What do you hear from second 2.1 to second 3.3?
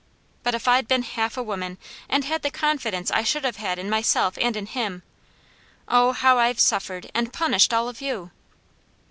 had the confidence I